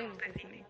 [0.00, 0.64] Hablemos de cine.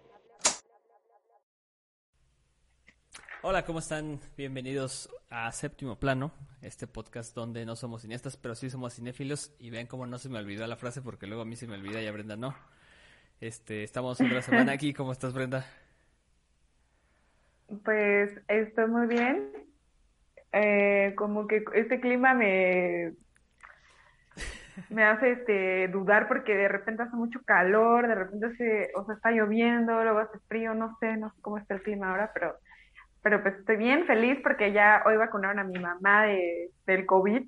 [3.42, 4.18] Hola, ¿cómo están?
[4.36, 9.54] Bienvenidos a Séptimo Plano, este podcast donde no somos cineastas, pero sí somos cinéfilos.
[9.60, 11.74] Y vean cómo no se me olvidó la frase porque luego a mí se me
[11.74, 12.56] olvida y a Brenda no.
[13.40, 14.92] Este, estamos otra semana aquí.
[14.92, 15.64] ¿Cómo estás, Brenda?
[17.84, 19.52] Pues estoy muy bien.
[20.52, 23.14] Eh, como que este clima me
[24.88, 29.14] me hace este dudar porque de repente hace mucho calor, de repente se, o sea,
[29.14, 32.56] está lloviendo, luego hace frío, no sé, no sé cómo está el clima ahora, pero
[33.22, 37.42] pero pues estoy bien feliz porque ya hoy vacunaron a mi mamá de, del COVID.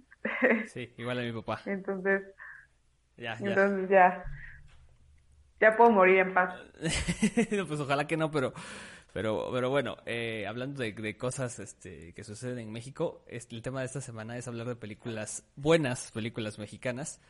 [0.67, 1.61] Sí, igual a mi papá.
[1.67, 2.23] entonces,
[3.17, 3.49] Ya, ya.
[3.49, 4.25] entonces ya,
[5.61, 6.55] ya puedo morir en paz.
[7.69, 8.53] pues ojalá que no, pero,
[9.13, 13.63] pero, pero bueno, eh, hablando de, de cosas este, que suceden en México, este, el
[13.63, 17.21] tema de esta semana es hablar de películas buenas, películas mexicanas,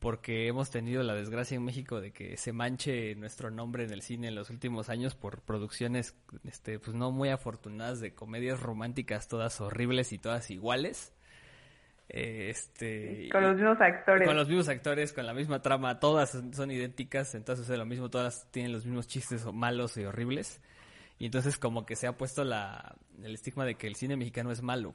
[0.00, 4.02] porque hemos tenido la desgracia en México de que se manche nuestro nombre en el
[4.02, 9.28] cine en los últimos años por producciones, este, pues no muy afortunadas de comedias románticas,
[9.28, 11.12] todas horribles y todas iguales.
[12.10, 14.28] Eh, Este, Con los mismos actores.
[14.28, 18.10] con los mismos actores, con la misma trama, todas son idénticas, entonces es lo mismo,
[18.10, 20.60] todas tienen los mismos chistes malos y horribles.
[21.18, 24.50] Y entonces como que se ha puesto la, el estigma de que el cine mexicano
[24.50, 24.94] es malo.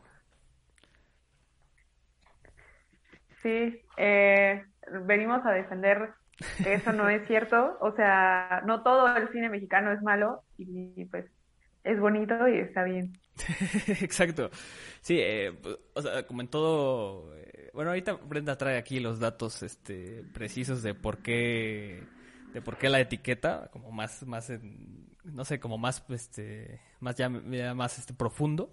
[3.41, 4.63] Sí, eh,
[5.05, 6.13] venimos a defender
[6.61, 7.77] que eso no es cierto.
[7.81, 11.25] O sea, no todo el cine mexicano es malo y pues
[11.83, 13.13] es bonito y está bien.
[14.01, 14.49] Exacto.
[15.01, 15.57] Sí, eh,
[15.93, 17.35] o sea, como en todo...
[17.37, 22.03] eh, bueno, ahorita Brenda trae aquí los datos este, precisos de por qué
[22.53, 27.15] de por qué la etiqueta, como más, más en- no sé, como más, este, más
[27.15, 28.71] ya, más este profundo.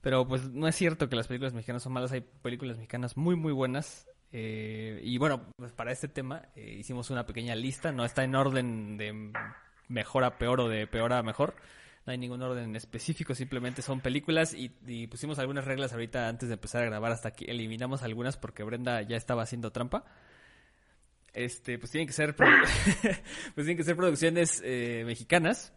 [0.00, 3.36] Pero pues no es cierto que las películas mexicanas son malas, hay películas mexicanas muy
[3.36, 4.08] muy buenas.
[4.32, 8.34] eh, y bueno, pues para este tema eh, hicimos una pequeña lista, no está en
[8.34, 9.32] orden de
[9.88, 11.54] mejor a peor o de peor a mejor.
[12.06, 16.48] No hay ningún orden específico, simplemente son películas y, y pusimos algunas reglas ahorita antes
[16.48, 20.04] de empezar a grabar hasta que eliminamos algunas porque Brenda ya estaba haciendo trampa.
[21.32, 22.34] Este, pues tienen que ser,
[23.54, 25.72] pues tienen que ser producciones eh, mexicanas,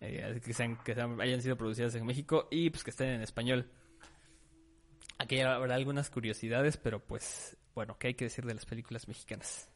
[0.00, 3.22] eh, que, sean, que sean- hayan sido producidas en México y pues que estén en
[3.22, 3.70] español.
[5.18, 9.70] Aquí habrá algunas curiosidades, pero pues bueno, ¿qué hay que decir de las películas mexicanas?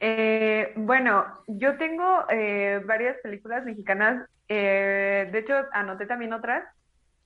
[0.00, 4.28] Eh, bueno, yo tengo eh, varias películas mexicanas.
[4.48, 6.64] eh, de hecho, anoté también otras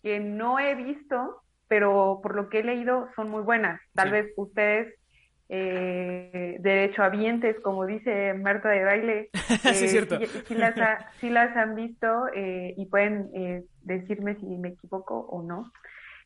[0.03, 3.81] que no he visto, pero por lo que he leído son muy buenas.
[3.95, 4.13] Tal Sí.
[4.13, 4.95] vez ustedes,
[5.49, 9.31] eh, derechohabientes, como dice Marta de Baile,
[9.63, 10.19] Sí, es eh, cierto.
[10.49, 15.19] sí- las, ha- sí las han visto eh, y pueden eh, decirme si me equivoco
[15.21, 15.71] o no.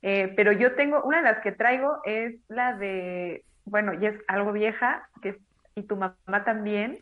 [0.03, 4.15] Eh, pero yo tengo, una de las que traigo es la de, bueno, y es
[4.29, 5.37] algo vieja, que es
[5.77, 6.99] y tu mamá también,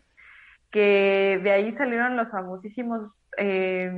[0.70, 3.90] que de ahí salieron los famosísimos, eh,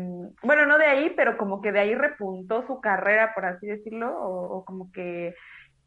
[0.42, 4.16] bueno, no de ahí, pero como que de ahí repuntó su carrera, por así decirlo,
[4.16, 5.34] o, o como que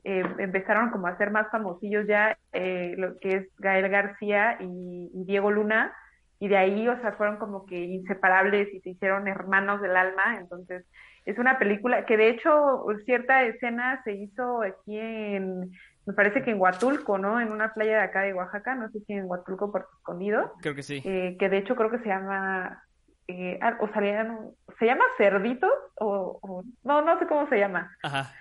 [0.03, 5.11] eh, empezaron como a ser más famosillos ya, eh, lo que es Gael García y,
[5.13, 5.93] y Diego Luna,
[6.39, 10.37] y de ahí, o sea, fueron como que inseparables y se hicieron hermanos del alma,
[10.37, 10.85] entonces
[11.25, 15.71] es una película que de hecho cierta escena se hizo aquí en,
[16.05, 17.39] me parece que en Huatulco, ¿no?
[17.39, 20.75] En una playa de acá de Oaxaca, no sé si en Huatulco, Puerto Escondido, Creo
[20.75, 21.01] que sí.
[21.05, 22.83] eh, que de hecho creo que se llama,
[23.29, 27.89] eh, ah, o salían- se llama Cerdito, o, o- no, no sé cómo se llama,
[28.03, 28.33] Ajá.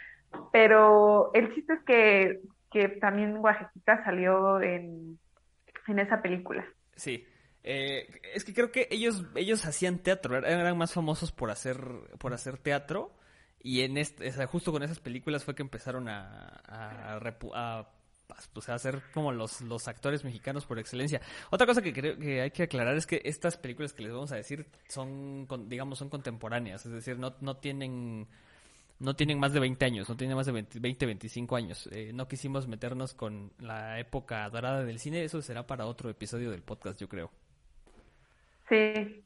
[0.52, 5.18] Pero el chiste es que, que también Oaxaquita salió en,
[5.88, 6.64] en esa película.
[6.96, 7.26] Sí.
[7.64, 11.78] Eh, es que creo que ellos ellos hacían teatro, er- eran más famosos por hacer
[12.18, 13.12] por hacer teatro
[13.60, 17.20] y en este, o sea, justo con esas películas fue que empezaron a a,
[17.54, 17.88] a,
[18.52, 21.20] pues, a ser como los los actores mexicanos por excelencia.
[21.50, 24.32] Otra cosa que creo que hay que aclarar es que estas películas que les vamos
[24.32, 28.26] a decir son digamos son contemporáneas, es decir, no no tienen
[29.02, 31.88] no tienen más de 20 años, no tienen más de 20, 20 25 años.
[31.92, 36.50] Eh, no quisimos meternos con la época dorada del cine, eso será para otro episodio
[36.50, 37.30] del podcast, yo creo.
[38.68, 39.24] Sí.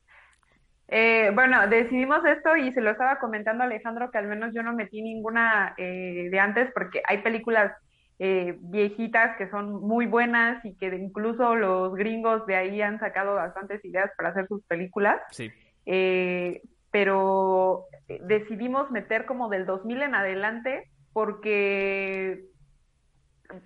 [0.89, 4.63] Eh, bueno, decidimos esto y se lo estaba comentando a Alejandro que al menos yo
[4.63, 7.73] no metí ninguna eh, de antes porque hay películas
[8.19, 13.85] viejitas que son muy buenas y que incluso los gringos de ahí han sacado bastantes
[13.85, 15.21] ideas para hacer sus películas.
[15.33, 15.53] Sí.
[15.87, 16.63] Eh,
[16.97, 22.47] pero eh, decidimos meter como del 2000 en adelante porque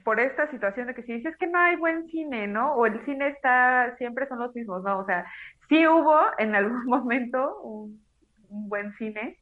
[0.02, 2.74] por esta situación de que si dices que no hay buen cine, ¿no?
[2.74, 4.98] O el cine está, siempre son los mismos, ¿no?
[4.98, 5.24] O sea,
[5.68, 8.02] sí hubo en algún momento un,
[8.48, 9.38] buen cine,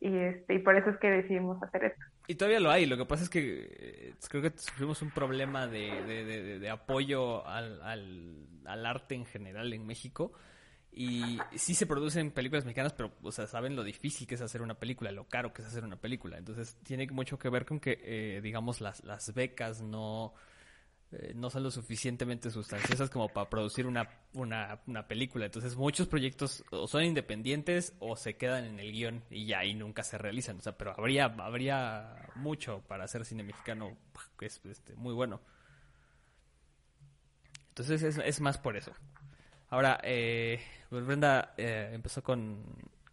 [0.00, 2.04] y, este, y por eso es que decidimos hacer esto.
[2.26, 5.68] Y todavía lo hay, lo que pasa es que eh, creo que sufrimos un problema
[5.68, 10.32] de, de, de, apoyo al, al, al, arte en general en México.
[10.94, 14.60] Y sí se producen películas mexicanas, pero, o sea, saben lo difícil que es hacer
[14.60, 16.36] una película, lo caro que es hacer una película.
[16.36, 20.34] Entonces, tiene mucho que ver con que, eh, digamos, las, las becas no,
[21.12, 25.44] eh, no son lo suficientemente sustanciosas como para producir una, una, una, película.
[25.44, 29.74] Entonces muchos proyectos o son independientes o se quedan en el guion y ya y
[29.74, 30.56] nunca se realizan.
[30.56, 33.94] O sea, pero habría, habría mucho para hacer cine mexicano
[34.38, 35.42] que es este, muy bueno.
[37.68, 38.92] Entonces es, es más por eso.
[39.72, 40.60] Ahora, eh,
[40.90, 42.62] pues Brenda eh, empezó con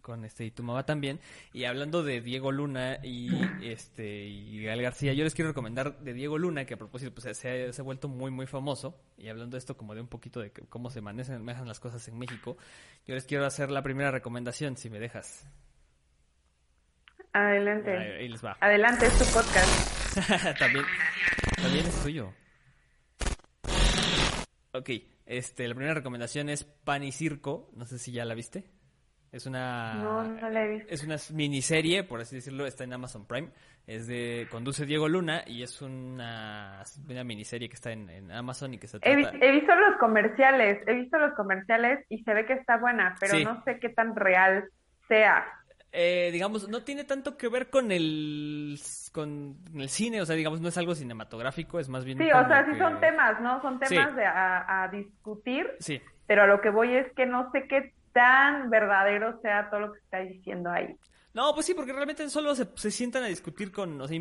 [0.01, 1.21] con este y tu mamá también.
[1.53, 3.29] Y hablando de Diego Luna y
[3.61, 7.37] este y Gael García, yo les quiero recomendar de Diego Luna, que a propósito pues,
[7.37, 8.99] se, ha, vuelto muy muy famoso.
[9.17, 12.19] Y hablando de esto como de un poquito de cómo se manejan, las cosas en
[12.19, 12.57] México,
[13.05, 15.47] yo les quiero hacer la primera recomendación, si me dejas.
[17.31, 17.95] Adelante.
[17.95, 18.57] Ahí, les va.
[18.59, 20.57] Adelante, es tu podcast.
[20.59, 20.85] también,
[21.55, 22.33] también es tuyo.
[24.73, 24.89] Ok,
[25.29, 27.69] este, la primera recomendación es Pan y Circo.
[27.75, 28.63] No sé si ya la viste.
[29.31, 29.93] Es una.
[29.93, 30.91] No, no la he visto.
[30.91, 33.49] Es una miniserie, por así decirlo, está en Amazon Prime.
[33.85, 34.47] Es de.
[34.49, 38.99] Conduce Diego Luna y es una, una miniserie que está en, Amazon y que se
[38.99, 39.37] trata...
[39.39, 43.39] he, visto los comerciales, he visto los comerciales y se ve que está buena, pero
[43.39, 44.67] no sé qué tan real
[45.07, 45.45] sea.
[45.91, 48.79] Eh, digamos, no tiene tanto que ver con el
[49.11, 52.19] con el cine, o sea, digamos, no es algo cinematográfico, es más bien...
[52.19, 53.59] Sí, o sea, sí son temas, ¿no?
[53.61, 55.99] Son temas de, a, a discutir, sí.
[56.27, 59.93] pero a lo que voy es que no sé qué tan verdadero sea todo lo
[59.93, 60.95] que está diciendo ahí.
[61.33, 64.17] No, pues sí, porque realmente solo se, se sientan a discutir con, o sea,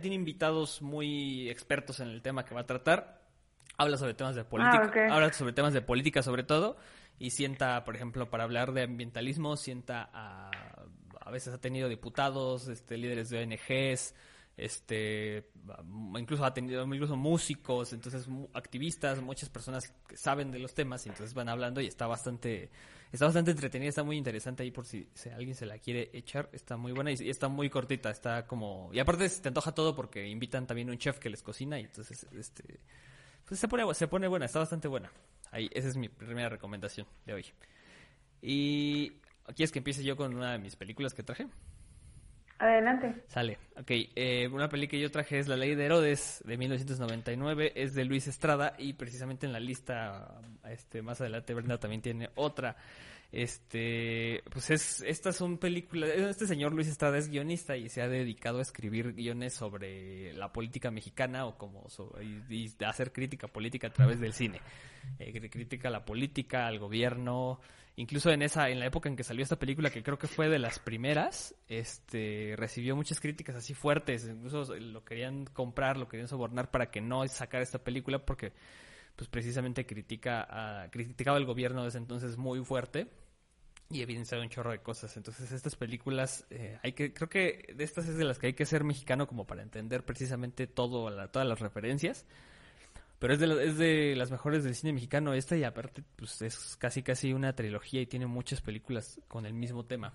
[0.00, 3.20] tiene invitados muy expertos en el tema que va a tratar.
[3.78, 6.78] Habla sobre temas de política, ah, habla sobre temas de política sobre todo,
[7.18, 10.50] y sienta, por ejemplo, para hablar de ambientalismo, sienta a,
[11.26, 14.14] a veces ha tenido diputados, este, líderes de ONGs,
[14.56, 15.50] este
[16.18, 21.10] incluso ha tenido incluso músicos entonces activistas muchas personas que saben de los temas y
[21.10, 22.70] entonces van hablando y está bastante
[23.12, 26.78] está bastante entretenida está muy interesante ahí por si, alguien se la quiere echar está
[26.78, 30.26] muy buena y, está muy cortita está como y aparte se te antoja todo porque
[30.26, 32.80] invitan también un chef que les cocina y entonces este
[33.46, 35.10] pues se pone se pone buena está bastante buena.
[35.52, 37.46] Ahí esa es mi primera recomendación de hoy.
[38.42, 39.12] Y
[39.48, 41.46] aquí es que empiece yo con una de mis películas que traje
[42.58, 43.14] Adelante.
[43.28, 43.58] Sale.
[43.78, 47.94] Ok, eh, una peli que yo traje es La Ley de Herodes de 1999, es
[47.94, 52.76] de Luis Estrada y precisamente en la lista, este, más adelante Brenda también tiene otra.
[53.30, 58.08] Este, pues es, estas son películas, este señor Luis Estrada es guionista y se ha
[58.08, 61.86] dedicado a escribir guiones sobre la política mexicana o como
[62.48, 64.60] y, hacer crítica política a través del cine.
[65.18, 67.60] Eh, crítica a la política, al gobierno,
[67.96, 70.48] incluso en esa en la época en que salió esta película que creo que fue
[70.48, 76.28] de las primeras este recibió muchas críticas así fuertes incluso lo querían comprar lo querían
[76.28, 78.52] sobornar para que no sacara esta película porque
[79.16, 83.08] pues precisamente critica a, criticaba el gobierno desde entonces muy fuerte
[83.88, 85.16] y evidenciaba un chorro de cosas.
[85.16, 88.52] Entonces estas películas eh, hay que creo que de estas es de las que hay
[88.54, 92.26] que ser mexicano como para entender precisamente todo todas las referencias
[93.26, 96.76] pero es de, es de las mejores del cine mexicano esta y aparte pues es
[96.76, 100.12] casi casi una trilogía y tiene muchas películas con el mismo tema.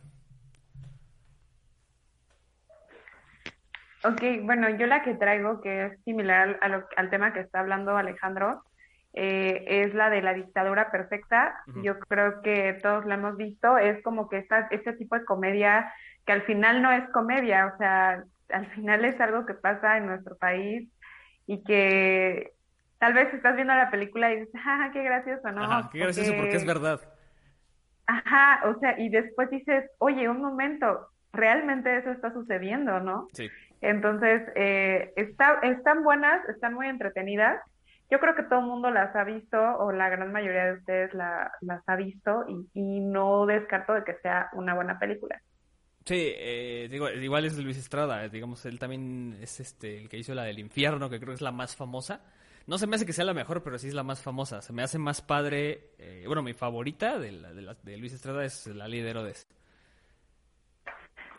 [4.06, 7.98] Ok, bueno, yo la que traigo, que es similar al, al tema que está hablando
[7.98, 8.64] Alejandro,
[9.12, 11.62] eh, es la de la dictadura perfecta.
[11.84, 13.78] Yo creo que todos la hemos visto.
[13.78, 15.92] Es como que esta, este tipo de comedia
[16.26, 20.06] que al final no es comedia, o sea, al final es algo que pasa en
[20.06, 20.88] nuestro país
[21.46, 22.54] y que
[23.02, 25.64] tal vez estás viendo la película y dices, ah, qué gracioso, ¿no?
[25.64, 26.56] Ajá, qué gracioso porque...
[26.56, 27.02] es verdad.
[28.06, 33.28] Ajá, o sea, y después dices, oye, un momento, realmente eso está sucediendo, ¿no?
[33.34, 33.50] Sí.
[33.82, 37.60] Entonces, eh, está, están buenas, están muy entretenidas.
[38.12, 41.12] Yo creo que todo el mundo las ha visto, o la gran mayoría de ustedes
[41.16, 45.42] la, las ha visto, y, y no descarto de que sea una buena película.
[46.06, 50.36] Sí, eh, digo, igual es Luis Estrada, digamos, él también es este el que hizo
[50.36, 52.22] la del infierno, que creo que es la más famosa.
[52.68, 54.62] No se me hace que sea la mejor, pero sí es la más famosa.
[54.62, 55.92] Se me hace más padre.
[55.98, 59.48] Eh, bueno, mi favorita de, la, de, de, Luis Estrada es La Ley de Herodes.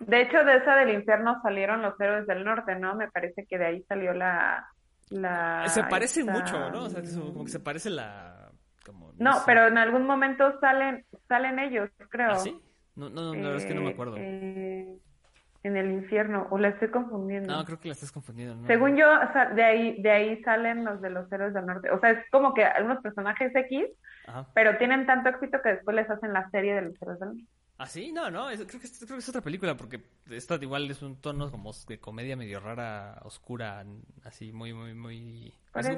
[0.06, 2.94] De hecho, de esa del infierno salieron los héroes del norte, ¿no?
[2.94, 4.66] Me parece que de ahí salió la.
[5.10, 6.84] la se parece mucho, ¿no?
[6.84, 8.50] O sea, como que se parece la.
[9.18, 12.32] no, pero en algún momento salen salen ellos, creo.
[12.32, 12.60] ¿Ah, sí?
[12.96, 14.16] No, no, no, es que no me acuerdo.
[14.18, 14.98] Eh,
[15.64, 17.54] en el infierno, o la estoy confundiendo.
[17.54, 18.66] No, creo que la estás confundiendo.
[18.66, 21.90] Según yo, o sea, de ahí, de ahí salen los de los héroes del norte.
[21.90, 23.86] O sea, es como que algunos personajes X,
[24.54, 27.44] pero tienen tanto éxito que después les hacen la serie de los héroes del norte.
[27.78, 28.12] ¿Ah, sí?
[28.12, 30.00] No, no, creo, que, creo que es otra película porque
[30.30, 33.84] esta igual es un tono como de comedia medio rara, oscura,
[34.24, 35.52] así muy, muy, muy...
[35.72, 35.90] Por eso,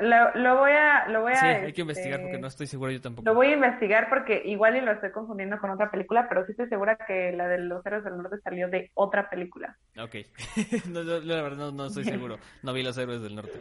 [0.00, 1.08] lo, voy a...
[1.08, 3.28] Lo voy a sí, hay que investigar porque este, no estoy seguro yo tampoco.
[3.28, 6.52] Lo voy a investigar porque igual y lo estoy confundiendo con otra película, pero sí
[6.52, 9.76] estoy segura que la de Los Héroes del Norte salió de otra película.
[9.98, 10.14] Ok,
[10.88, 13.60] no, la verdad no, no estoy seguro, no vi Los Héroes del Norte.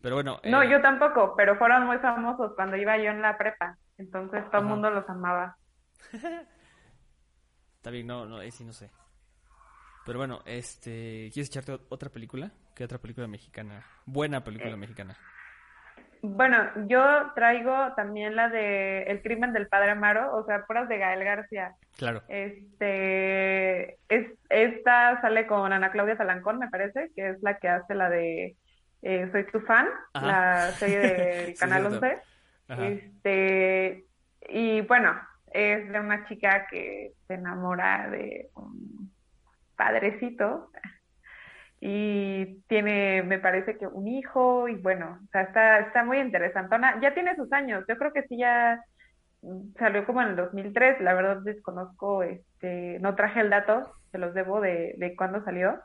[0.00, 0.40] Pero bueno...
[0.44, 4.48] No, eh, yo tampoco, pero fueron muy famosos cuando iba yo en la prepa, entonces
[4.50, 5.56] todo el mundo los amaba.
[7.76, 8.90] Está bien, no, no, sí no sé.
[10.04, 12.50] Pero bueno, este, ¿quieres echarte otra película?
[12.74, 13.84] ¿Qué otra película mexicana?
[14.06, 15.16] Buena película eh, mexicana.
[16.22, 16.56] Bueno,
[16.86, 21.24] yo traigo también la de El crimen del padre Amaro, o sea, puras de Gael
[21.24, 21.74] García.
[21.96, 22.22] Claro.
[22.28, 27.94] Este, es, esta sale con Ana Claudia Talancón, me parece, que es la que hace
[27.94, 28.56] la de
[29.02, 32.18] eh, Soy tu fan, la serie del Canal 11.
[32.68, 34.06] Este,
[34.48, 35.20] y bueno,
[35.52, 39.12] es de una chica que se enamora de un
[39.76, 40.70] padrecito
[41.80, 47.00] y tiene, me parece que un hijo y bueno, o sea, está, está muy interesantona.
[47.00, 48.80] Ya tiene sus años, yo creo que sí ya
[49.78, 54.32] salió como en el 2003, la verdad desconozco, este, no traje el dato, se los
[54.32, 55.80] debo de, de cuándo salió,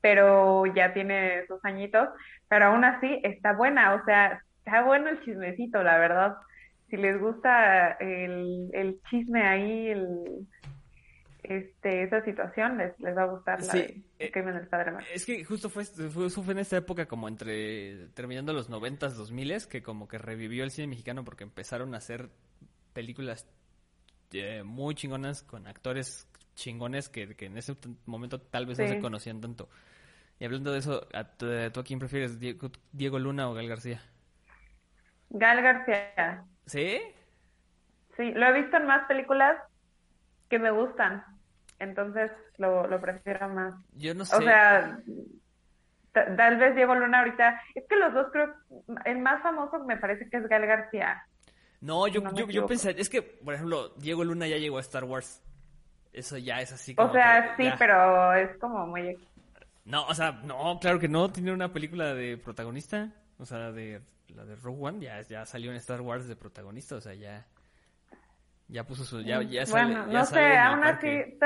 [0.00, 2.08] pero ya tiene sus añitos,
[2.48, 6.36] pero aún así está buena, o sea, está bueno el chismecito, la verdad
[6.92, 10.46] si les gusta el, el chisme ahí, el,
[11.42, 15.24] este, esa situación, les, les va a gustar la de eh, crimen del padre Es
[15.24, 19.66] que justo fue, fue, fue, en esta época como entre, terminando los noventas, dos miles,
[19.66, 22.28] que como que revivió el cine mexicano porque empezaron a hacer
[22.92, 23.48] películas
[24.32, 29.00] eh, muy chingonas con actores chingones que, que en ese momento tal vez no se
[29.00, 29.70] conocían tanto.
[30.38, 31.08] Y hablando de eso,
[31.38, 34.02] ¿tú, a quién prefieres, Diego, Diego Luna o Gal García?
[35.30, 36.44] Gal García.
[36.66, 37.00] ¿Sí?
[38.16, 39.56] Sí, lo he visto en más películas
[40.48, 41.24] que me gustan.
[41.78, 43.74] Entonces lo, lo prefiero más.
[43.94, 44.36] Yo no sé.
[44.36, 44.98] O sea,
[46.12, 47.60] tal vez Diego Luna ahorita.
[47.74, 48.54] Es que los dos creo.
[49.04, 51.26] El más famoso me parece que es Gal García.
[51.80, 52.94] No, yo, yo, yo, pensé.
[52.96, 55.42] Es que, por ejemplo, Diego Luna ya llegó a Star Wars.
[56.12, 57.08] Eso ya es así como.
[57.08, 59.18] O sea, sí, pero es como muy.
[59.84, 61.32] No, o sea, no, claro que no.
[61.32, 63.08] Tiene una película de protagonista.
[63.38, 64.00] O sea, de
[64.34, 67.46] la de Rogue One ya, ya salió en Star Wars de protagonista, o sea, ya
[68.68, 71.38] ya puso su ya, ya sale, bueno, no sé, aún así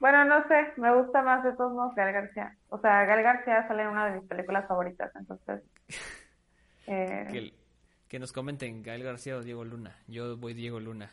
[0.00, 2.56] bueno, no sé, me gusta más de todos modos Gal García.
[2.68, 5.62] O sea, Gal García sale en una de mis películas favoritas, entonces
[6.86, 7.26] eh...
[7.30, 7.54] que,
[8.08, 9.96] que nos comenten Gal García o Diego Luna.
[10.06, 11.10] Yo voy Diego Luna.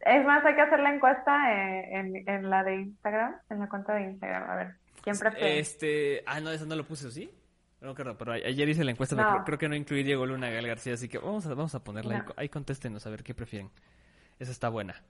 [0.00, 3.68] Es más, hay que hacer la encuesta eh, en, en, la de Instagram, en la
[3.68, 4.48] cuenta de Instagram.
[4.48, 5.58] A ver, ¿quién prefiere?
[5.58, 7.28] Este, ah, no, eso no lo puse, ¿sí?
[7.80, 10.66] No, claro, pero ayer hice la encuesta, pero creo, que no incluí Diego Luna Gal
[10.66, 13.70] García, así que vamos a, vamos a ponerla ahí, contéstenos a ver qué prefieren.
[14.38, 15.00] Esa está buena.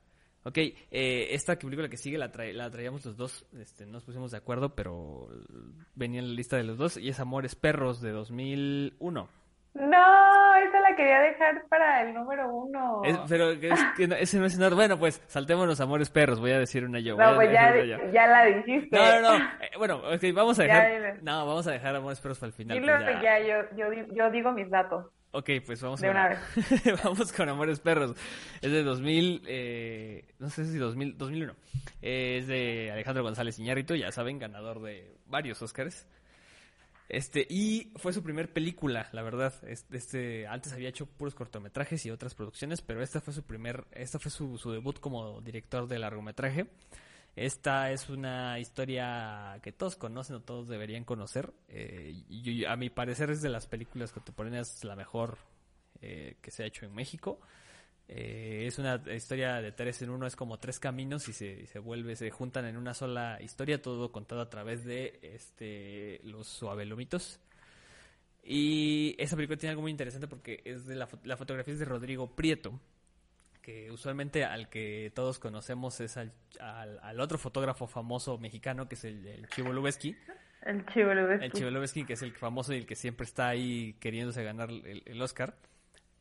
[0.44, 4.36] Ok, eh, esta película que sigue la, la traíamos los dos, este, nos pusimos de
[4.36, 5.28] acuerdo, pero
[5.94, 9.28] venía en la lista de los dos, y es Amores Perros de 2001.
[9.78, 13.02] No, esa la quería dejar para el número uno.
[13.28, 14.74] pero ese no es.
[14.74, 17.16] Bueno, pues saltémonos amores perros, voy a decir una yo.
[17.16, 17.72] No, pues ya,
[18.12, 18.96] ya, la dijiste.
[18.96, 19.44] No, no, no.
[19.60, 20.02] Eh, bueno,
[20.34, 21.22] vamos a dejar.
[21.22, 22.80] no, vamos a dejar amores perros para el final.
[22.80, 23.38] Pues ya.
[23.38, 25.06] yo, yo, yo, digo mis datos.
[25.30, 26.38] Ok, pues vamos de una vez.
[27.04, 28.16] vamos con Amores Perros.
[28.62, 31.54] Es de 2000, eh, no sé si 2000, 2001.
[32.00, 36.08] es de Alejandro González Iñárritu, ya saben, ganador de varios Oscars.
[37.08, 39.54] Este, y fue su primer película, la verdad.
[39.66, 44.18] Este, antes había hecho puros cortometrajes y otras producciones, pero esta fue su primer, esta
[44.18, 46.66] fue su, debut como director de largometraje.
[47.34, 51.52] Esta es una historia que todos conocen o todos deberían conocer.
[51.68, 55.38] Eh, y a mi parecer es de las películas contemporáneas la mejor
[56.02, 57.40] eh, que se ha hecho en México.
[58.10, 61.78] Eh, es una historia de tres en uno, es como tres caminos y se, se,
[61.78, 67.38] vuelve, se juntan en una sola historia, todo contado a través de este los suavelomitos.
[68.42, 72.34] Y esa película tiene algo muy interesante porque es de la, fotografía es de Rodrigo
[72.34, 72.80] Prieto,
[73.60, 79.04] que usualmente al que todos conocemos es al, al, otro fotógrafo famoso mexicano que es
[79.04, 80.16] el, Chivo Lubeski.
[80.62, 81.44] El Chivo Lubeski.
[81.44, 84.70] El Chivo Lubeski, que es el famoso y el que siempre está ahí queriéndose ganar
[84.70, 85.54] el, el Oscar.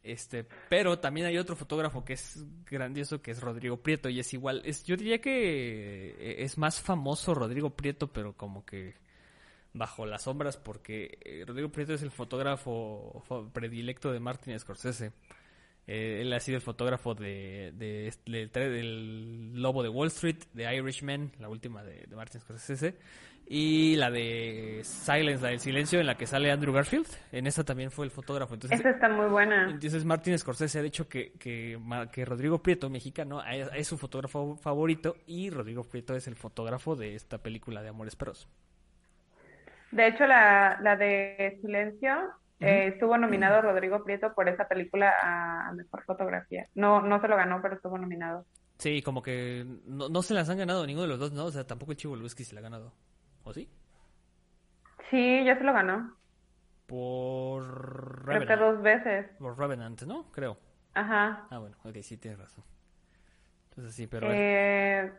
[0.07, 4.33] Este, pero también hay otro fotógrafo que es grandioso, que es Rodrigo Prieto, y es
[4.33, 8.95] igual, es, yo diría que eh, es más famoso Rodrigo Prieto, pero como que
[9.73, 13.21] bajo las sombras, porque eh, Rodrigo Prieto es el fotógrafo
[13.51, 15.11] predilecto de Martin Scorsese.
[15.87, 17.73] Eh, él ha sido el fotógrafo de,
[19.53, 22.95] Lobo de Wall Street, de Irishman, la última de, de Martin Scorsese,
[23.49, 27.07] y la de Silence, la del silencio, en la que sale Andrew Garfield.
[27.31, 28.55] En esa también fue el fotógrafo.
[28.55, 29.69] Entonces, esa está muy buena.
[29.69, 31.79] Entonces Martin Scorsese ha dicho que, que,
[32.11, 37.15] que Rodrigo Prieto, mexicano, es su fotógrafo favorito y Rodrigo Prieto es el fotógrafo de
[37.15, 38.49] esta película de Amores Perros.
[39.91, 42.15] De hecho, la, la de Silencio
[42.59, 46.67] eh, estuvo nominado Rodrigo Prieto por esa película a Mejor Fotografía.
[46.75, 48.45] No, no se lo ganó, pero estuvo nominado.
[48.77, 51.45] Sí, como que no, no se las han ganado ninguno de los dos, ¿no?
[51.45, 52.93] O sea, tampoco el Chivo Luisky se la ha ganado.
[53.47, 53.69] ¿O sí?
[55.09, 56.17] Sí, ya se lo ganó.
[56.85, 57.63] Por
[58.25, 58.45] Revenant.
[58.45, 59.27] Creo que dos veces.
[59.39, 60.31] Por Revenant, ¿no?
[60.31, 60.57] Creo.
[60.93, 61.47] Ajá.
[61.49, 62.63] Ah, bueno, ok, sí, tienes razón.
[63.69, 64.27] Entonces sí, pero...
[64.31, 65.11] Eh,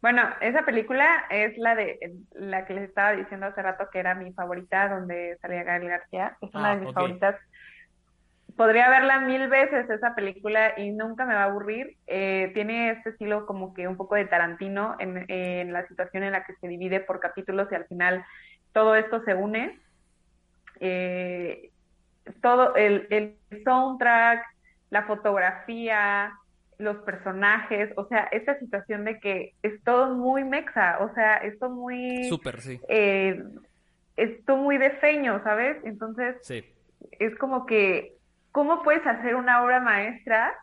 [0.00, 1.98] bueno, esa película es la de
[2.32, 6.36] la que les estaba diciendo hace rato que era mi favorita, donde salía Gael García.
[6.40, 7.36] Es una Ah, de mis favoritas.
[8.56, 11.96] Podría verla mil veces esa película y nunca me va a aburrir.
[12.06, 16.32] Eh, tiene este estilo como que un poco de Tarantino en, en la situación en
[16.32, 18.24] la que se divide por capítulos y al final
[18.72, 19.78] todo esto se une.
[20.80, 21.70] Eh,
[22.40, 24.44] todo el, el soundtrack,
[24.90, 26.32] la fotografía,
[26.78, 31.70] los personajes, o sea, esta situación de que es todo muy mexa, o sea, esto
[31.70, 32.24] muy...
[32.24, 32.80] Súper, sí.
[32.88, 33.42] eh,
[34.16, 35.78] esto muy de feño, ¿sabes?
[35.84, 36.64] Entonces, Sí.
[37.12, 38.14] es como que,
[38.52, 40.54] ¿cómo puedes hacer una obra maestra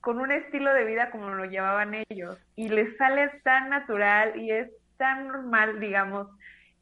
[0.00, 2.38] con un estilo de vida como lo llevaban ellos?
[2.54, 6.28] Y les sale tan natural y es tan normal, digamos.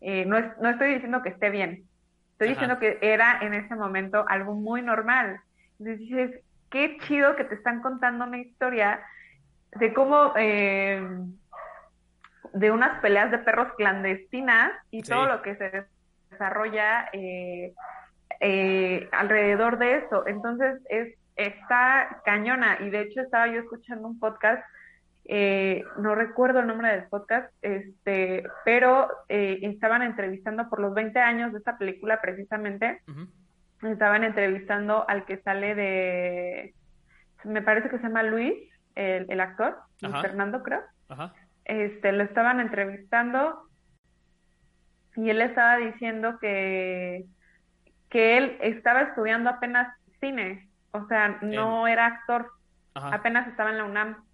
[0.01, 1.89] Eh, no, es- no estoy diciendo que esté bien,
[2.33, 2.51] estoy Ajá.
[2.51, 5.41] diciendo que era en ese momento algo muy normal.
[5.79, 9.05] Entonces dices, qué chido que te están contando una historia
[9.73, 10.33] de cómo...
[10.37, 11.03] eh,
[12.53, 15.11] de unas peleas de perros clandestinas y Sí.
[15.11, 15.87] todo lo que se
[16.31, 17.75] desarrolla eh,
[18.47, 20.27] eh, alrededor de eso.
[20.27, 24.63] Entonces es está cañona y de hecho estaba yo escuchando un podcast,
[25.25, 31.19] eh, no recuerdo el nombre del podcast, este, pero eh, estaban entrevistando por los 20
[31.19, 33.01] años de esta película precisamente,
[33.83, 36.75] estaban entrevistando al que sale de,
[37.45, 38.55] me parece que se llama Luis,
[38.95, 40.15] el, el actor, Luis.
[40.21, 41.33] Fernando creo Ajá.
[41.65, 43.63] este, lo estaban entrevistando
[45.17, 47.25] y él estaba diciendo que,
[48.15, 49.89] que él estaba estudiando apenas
[50.21, 52.51] cine, o sea, no era actor,
[52.95, 53.17] Ajá.
[53.17, 54.25] apenas estaba en la UNAM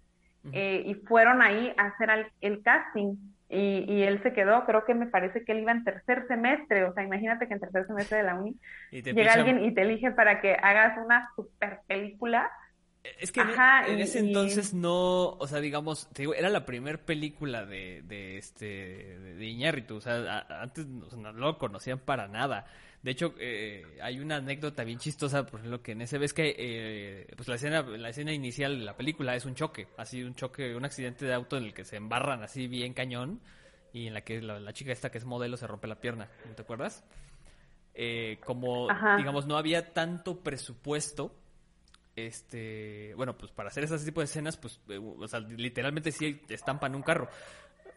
[0.53, 3.15] eh, y fueron ahí a hacer el casting
[3.49, 6.85] y, y él se quedó, creo que me parece que él iba en tercer semestre,
[6.85, 8.55] o sea, imagínate que en tercer semestre de la uni
[8.91, 12.49] llega alguien y te elige para que hagas una super película.
[13.19, 16.35] Es que en- Ajá, en, y- ese y- entonces no, o sea, digamos, te digo,
[16.35, 21.19] era la primera película de, de este de, Iñárritu, o sea, a- antes o sea,
[21.19, 22.65] no lo conocían para nada.
[23.03, 26.55] De hecho, eh, hay una anécdota bien chistosa, por ejemplo, que en ese ves que
[26.57, 30.35] eh, pues la escena la escena inicial de la película es un choque, así un
[30.35, 33.41] choque, un accidente de auto en el que se embarran así bien cañón
[33.91, 36.29] y en la que la, la chica esta que es modelo se rompe la pierna,
[36.47, 37.03] ¿no te acuerdas?
[37.95, 39.17] Eh, como Ajá.
[39.17, 41.35] digamos no había tanto presupuesto
[42.15, 46.41] este, bueno, pues para hacer ese tipo de escenas, pues, eh, o sea, literalmente sí
[46.49, 47.29] estampan un carro,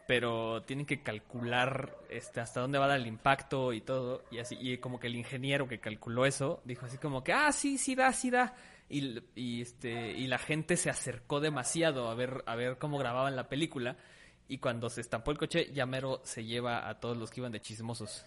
[0.06, 4.38] pero tienen que calcular este, hasta dónde va a dar el impacto y todo, y
[4.38, 7.78] así, y como que el ingeniero que calculó eso, dijo así como que, ah, sí,
[7.78, 8.54] sí da, sí da,
[8.88, 13.36] y, y este, y la gente se acercó demasiado a ver, a ver cómo grababan
[13.36, 13.96] la película,
[14.46, 17.52] y cuando se estampó el coche, ya mero se lleva a todos los que iban
[17.52, 18.26] de chismosos.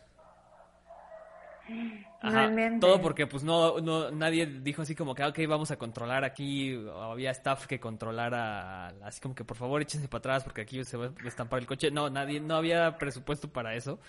[2.19, 2.49] Ajá,
[2.79, 6.23] todo porque pues no, no, nadie dijo así como que, "Ah, ok, vamos a controlar
[6.23, 10.83] aquí, había staff que controlara, así como que por favor échense para atrás porque aquí
[10.83, 11.91] se va a estampar el coche.
[11.91, 13.99] No, nadie, no había presupuesto para eso.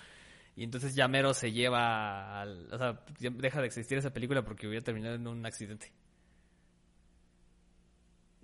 [0.56, 4.42] Y entonces ya mero se lleva, al- o sea, ya deja de existir esa película
[4.42, 5.92] porque hubiera terminado en un accidente.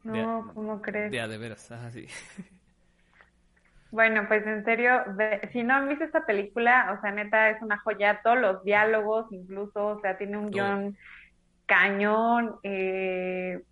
[0.04, 1.10] No, ¿cómo crees?
[1.10, 2.06] De a de veras, ajá, sí.
[3.94, 5.04] Bueno, pues en serio,
[5.52, 9.30] si no han visto esta película, o sea, neta es una joya, todos los diálogos
[9.30, 10.96] incluso, o sea, tiene un guion
[11.66, 13.62] cañón, eh,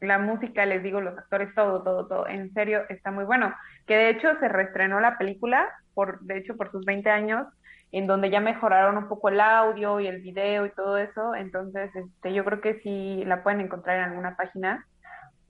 [0.00, 3.52] la música, les digo, los actores, todo, todo, todo, en serio está muy bueno.
[3.86, 7.46] Que de hecho se reestrenó la película, por, de hecho por sus 20 años,
[7.90, 11.94] en donde ya mejoraron un poco el audio y el video y todo eso, entonces
[11.94, 14.86] este, yo creo que sí la pueden encontrar en alguna página.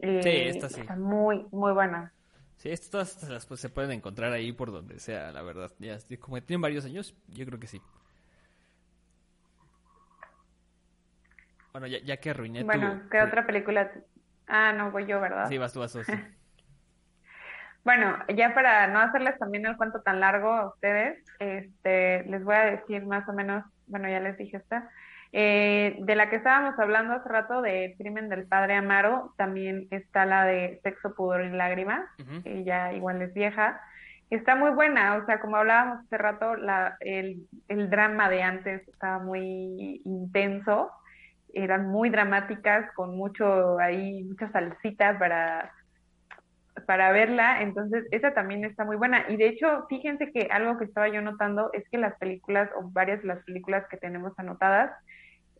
[0.00, 0.80] Eh, Sí, esta sí.
[0.80, 2.12] Está muy, muy buena.
[2.62, 5.72] Sí, estas todas las pues, se pueden encontrar ahí por donde sea, la verdad.
[5.80, 7.82] Ya, como tienen varios años, yo creo que sí.
[11.72, 12.66] Bueno, ya, ya que arruiné tu...
[12.66, 13.90] Bueno, ¿qué tu- otra película?
[14.46, 15.48] Ah, no, voy yo, ¿verdad?
[15.48, 16.12] Sí, vas tú, vas tú, sí.
[17.84, 22.54] Bueno, ya para no hacerles también el cuento tan largo a ustedes, este, les voy
[22.54, 24.88] a decir más o menos, bueno, ya les dije esta,
[25.34, 30.26] Eh, de la que estábamos hablando hace rato, de Crimen del Padre Amaro, también está
[30.26, 32.02] la de Sexo, Pudor y Lágrimas,
[32.44, 33.80] que ya igual es vieja.
[34.28, 38.86] Está muy buena, o sea, como hablábamos hace rato, la, el, el drama de antes
[38.88, 40.90] estaba muy intenso,
[41.54, 45.70] eran muy dramáticas, con mucho ahí, muchas salsitas para
[46.86, 49.26] para verla, entonces esa también está muy buena.
[49.28, 52.90] Y de hecho, fíjense que algo que estaba yo notando es que las películas, o
[52.90, 54.90] varias de las películas que tenemos anotadas,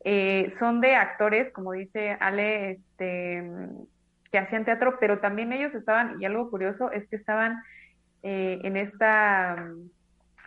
[0.04, 3.42] eh, son de actores, como dice Ale, este,
[4.30, 7.62] que hacían teatro, pero también ellos estaban, y algo curioso es que estaban
[8.22, 9.68] eh, en esta,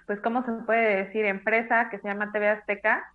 [0.08, 1.26] pues, ¿cómo se puede decir?
[1.26, 3.06] Empresa que se llama TV Azteca,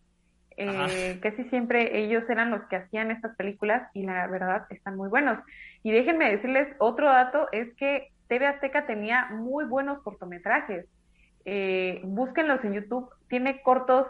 [0.56, 5.08] eh, casi siempre ellos eran los que hacían estas películas y la verdad están muy
[5.08, 5.38] buenos.
[5.82, 10.86] Y déjenme decirles otro dato, es que TV Azteca tenía muy buenos cortometrajes.
[11.46, 14.06] Eh, búsquenlos en YouTube, tiene cortos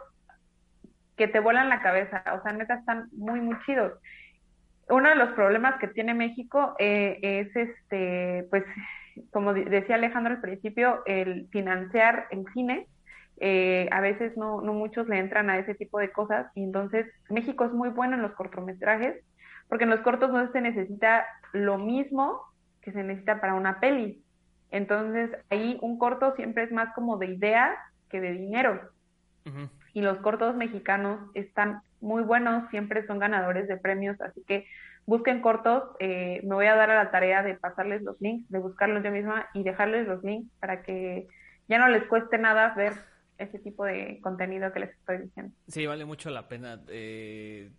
[1.21, 3.93] que te vuelan la cabeza, o sea, neta están muy, muy chidos.
[4.89, 8.65] Uno de los problemas que tiene México eh, es, este, pues,
[9.31, 12.87] como decía Alejandro al principio, el financiar el cine
[13.39, 17.07] eh, a veces no, no muchos le entran a ese tipo de cosas y entonces
[17.29, 19.23] México es muy bueno en los cortometrajes
[19.69, 22.41] porque en los cortos no se necesita lo mismo
[22.81, 24.25] que se necesita para una peli.
[24.71, 27.77] Entonces ahí un corto siempre es más como de idea
[28.09, 28.91] que de dinero.
[29.93, 34.67] Y los cortos mexicanos están muy buenos, siempre son ganadores de premios, así que
[35.07, 35.83] busquen cortos.
[35.99, 39.11] Eh, me voy a dar a la tarea de pasarles los links, de buscarlos yo
[39.11, 41.27] misma y dejarles los links para que
[41.69, 42.95] ya no les cueste nada ver
[43.39, 45.55] ese tipo de contenido que les estoy diciendo.
[45.67, 46.81] Sí, vale mucho la pena.
[46.89, 47.71] Eh,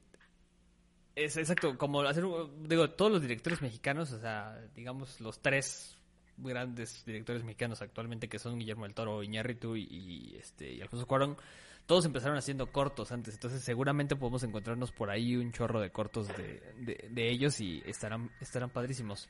[1.16, 2.24] es exacto, como hacer,
[2.68, 5.98] digo, todos los directores mexicanos, o sea, digamos los tres
[6.38, 11.06] grandes directores mexicanos actualmente que son Guillermo del Toro, Iñárritu y, y, este y Alfonso
[11.06, 11.38] Cuarón,
[11.86, 16.28] todos empezaron haciendo cortos antes, entonces seguramente podemos encontrarnos por ahí un chorro de cortos
[16.30, 19.30] de, de, ellos y estarán estarán padrísimos.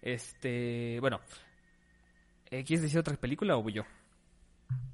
[0.00, 1.20] Este, bueno,
[2.50, 3.82] eh, ¿quieres decir otra película o voy yo?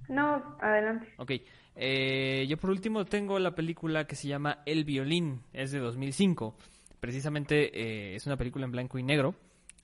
[0.09, 1.13] No, adelante.
[1.19, 1.33] Ok.
[1.81, 6.57] Eh, yo por último tengo la película que se llama El Violín, es de 2005.
[6.99, 9.37] Precisamente eh, es una película en blanco y negro.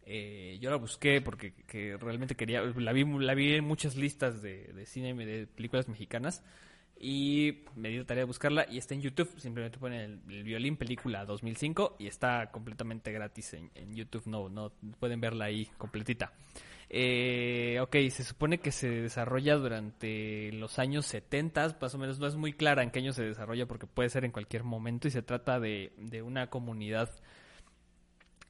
[0.06, 1.52] Eh, yo la busqué porque
[1.98, 6.42] realmente quería, la vi, la vi en muchas listas de, de cine de películas mexicanas
[6.98, 9.30] y me di la tarea de buscarla y está en YouTube.
[9.38, 14.26] Simplemente ponen el, violín película 2005 y está completamente gratis en, en, YouTube.
[14.26, 16.32] No, no pueden verla ahí completita.
[16.88, 22.26] Eh, ok, se supone que se desarrolla durante los años 70, más o menos no
[22.26, 25.10] es muy clara en qué año se desarrolla porque puede ser en cualquier momento y
[25.10, 27.10] se trata de, de una comunidad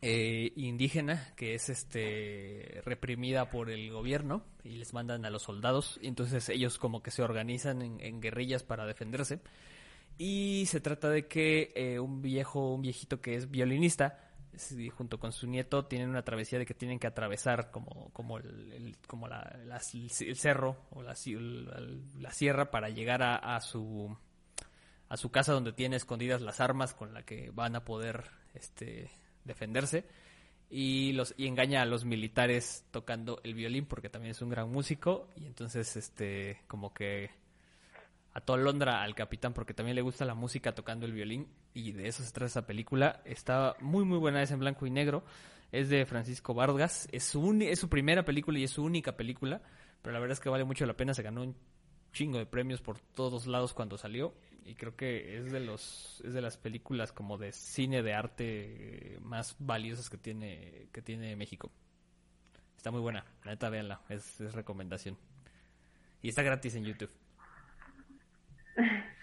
[0.02, 5.98] eh, indígena que es este reprimida por el gobierno y les mandan a los soldados
[6.02, 9.40] y entonces ellos como que se organizan en, guerrillas para defenderse.
[10.18, 14.24] Y se trata de que eh, un viejo un viejito que es violinista
[14.96, 18.96] junto con su nieto tienen una travesía de que tienen que atravesar como, como, el,
[19.06, 21.14] como la, el cerro o la,
[22.18, 24.16] la, sierra para llegar a, a, su
[25.08, 29.10] a su casa donde tiene escondidas las armas con las que van a poder este
[29.44, 30.04] defenderse
[30.70, 34.70] y los y engaña a los militares tocando el violín porque también es un gran
[34.70, 37.30] músico y entonces este como que
[38.56, 42.22] Londra al capitán porque también le gusta la música tocando el violín y de eso
[42.22, 43.20] se trata esa película.
[43.24, 45.24] Está muy muy buena, es en blanco y negro.
[45.72, 47.08] Es de Francisco Vargas.
[47.12, 49.60] Es su, es su primera película y es su única película,
[50.02, 51.14] pero la verdad es que vale mucho la pena.
[51.14, 51.56] Se ganó un
[52.12, 56.34] chingo de premios por todos lados cuando salió y creo que es de los es
[56.34, 61.70] de las películas como de cine de arte más valiosas que tiene que tiene México.
[62.76, 65.16] Está muy buena, la neta véanla, es, es recomendación.
[66.20, 67.10] Y está gratis en YouTube.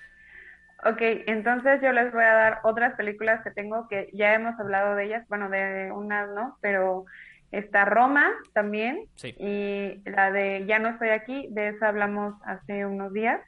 [0.84, 4.96] Ok, entonces yo les voy a dar otras películas que tengo que ya hemos hablado
[4.96, 7.06] de ellas, bueno, de unas no, pero
[7.52, 13.14] está Roma también y la de Ya no estoy aquí, de esa hablamos hace unos
[13.14, 13.40] días,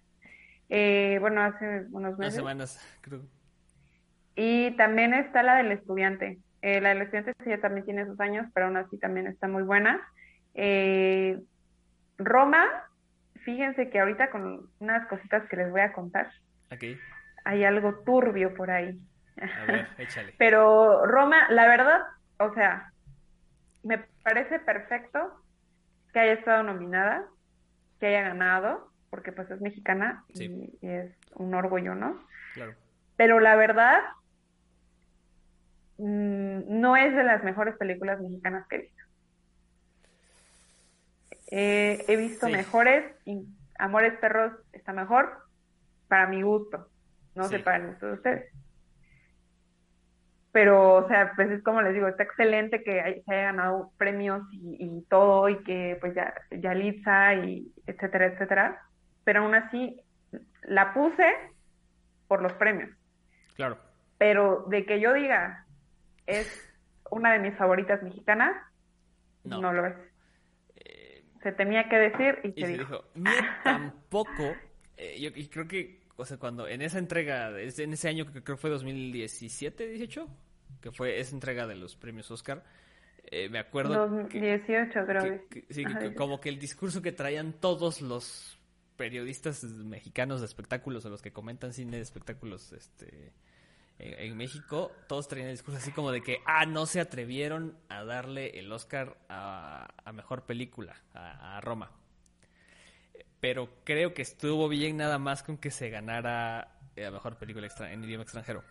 [0.70, 2.36] eh, bueno, hace unos meses.
[2.36, 3.22] semanas, creo.
[4.36, 6.40] Y también está la del estudiante.
[6.62, 9.48] Eh, la del estudiante sí, ya también tiene sus años, pero aún así también está
[9.48, 10.02] muy buena.
[10.54, 11.40] Eh,
[12.18, 12.66] Roma
[13.44, 16.32] fíjense que ahorita con unas cositas que les voy a contar.
[17.46, 19.00] Hay algo turbio por ahí.
[19.38, 20.34] A ver, échale.
[20.38, 22.02] Pero Roma, la verdad,
[22.40, 22.92] o sea,
[23.84, 25.44] me parece perfecto
[26.14, 27.26] que haya estado nominada,
[28.00, 32.20] que haya ganado, porque pues es mexicana y, es un orgullo, ¿no?
[32.56, 32.74] Claro.
[33.16, 34.00] Pero la verdad,
[36.00, 39.04] mm, no es de las mejores películas mexicanas que he visto.
[41.52, 43.06] Eh, he visto mejores,
[43.78, 45.44] Amores Perros está mejor,
[46.08, 46.88] para mi gusto.
[47.36, 48.52] no se pagan esto de ustedes.
[50.52, 54.42] Pero, o sea, pues es como les digo, está excelente que se haya ganado premios
[54.52, 58.82] y, todo, y que pues ya, ya Litza y etcétera, etcétera.
[59.24, 60.02] Pero aún así,
[60.64, 61.26] la puse
[62.28, 62.90] por los premios.
[63.56, 63.78] Claro.
[64.18, 65.66] Pero de que yo diga,
[66.26, 66.48] es
[67.10, 68.56] una de mis favoritas mexicanas,
[69.44, 69.96] no, lo es.
[70.76, 73.04] Eh, se tenía que decir y, se, dijo.
[73.64, 74.56] tampoco,
[74.98, 78.58] eh, yo creo que o sea, cuando en esa entrega, en ese año que creo
[78.58, 80.28] fue 2017, 18,
[80.82, 82.64] que fue esa entrega de los premios Oscar,
[83.26, 84.08] eh, me acuerdo...
[84.08, 85.50] 2018 creo.
[85.50, 85.84] Que, sí,
[86.16, 88.60] como que el discurso que traían todos los
[88.98, 93.34] periodistas mexicanos de espectáculos o los que comentan cine de espectáculos este
[94.00, 98.04] en, México, todos traían el discurso así como de que, ah, no se atrevieron a
[98.04, 101.92] darle el Oscar a, Mejor Película, a Roma
[103.44, 108.02] pero creo que estuvo bien nada más con que se ganara la mejor película en
[108.06, 108.64] idioma extranjero.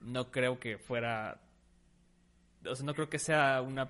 [0.00, 1.40] No creo que fuera.
[2.66, 3.88] O sea, no creo que sea una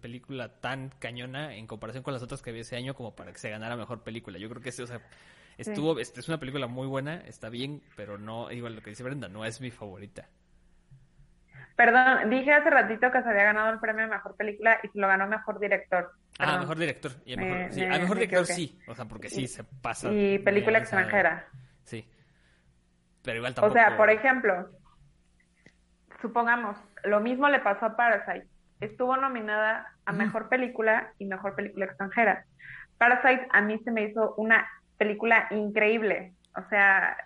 [0.00, 3.38] película tan cañona en comparación con las otras que había ese año como para que
[3.38, 4.38] se ganara mejor película.
[4.38, 5.00] Yo creo que sí, o sea,
[5.58, 9.28] estuvo, es una película muy buena, está bien, pero no, igual lo que dice Brenda,
[9.28, 10.28] no es mi favorita.
[11.76, 14.98] Perdón, dije hace ratito que se había ganado el premio a mejor película y se
[14.98, 16.12] lo ganó mejor director.
[16.38, 17.12] Ah, mejor director.
[17.24, 20.12] Y a mejor, sí, a mejor director sí, o sea, porque sí se pasa.
[20.12, 21.48] Y película extranjera.
[21.84, 22.06] Sí.
[23.22, 23.72] Pero igual tampoco.
[23.72, 24.70] O sea, por ejemplo,
[26.20, 28.46] supongamos, lo mismo le pasó a Parasite.
[28.80, 32.44] Estuvo nominada a mejor película y mejor película extranjera.
[32.98, 36.32] Parasite a mí se me hizo una película increíble.
[36.56, 37.16] O sea,